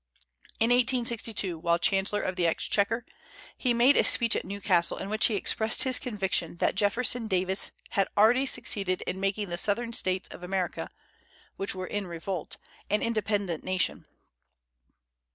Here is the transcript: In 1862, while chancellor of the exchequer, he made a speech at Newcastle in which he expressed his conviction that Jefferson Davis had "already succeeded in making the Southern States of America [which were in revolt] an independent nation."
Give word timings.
In 0.59 0.71
1862, 0.71 1.59
while 1.59 1.77
chancellor 1.77 2.23
of 2.23 2.35
the 2.35 2.47
exchequer, 2.47 3.05
he 3.55 3.71
made 3.71 3.95
a 3.95 4.03
speech 4.03 4.35
at 4.35 4.43
Newcastle 4.43 4.97
in 4.97 5.09
which 5.09 5.27
he 5.27 5.35
expressed 5.35 5.83
his 5.83 5.99
conviction 5.99 6.57
that 6.57 6.73
Jefferson 6.73 7.27
Davis 7.27 7.69
had 7.91 8.07
"already 8.17 8.47
succeeded 8.47 9.01
in 9.03 9.19
making 9.19 9.49
the 9.49 9.59
Southern 9.59 9.93
States 9.93 10.27
of 10.29 10.41
America 10.41 10.89
[which 11.55 11.75
were 11.75 11.85
in 11.85 12.07
revolt] 12.07 12.57
an 12.89 13.03
independent 13.03 13.63
nation." 13.63 14.07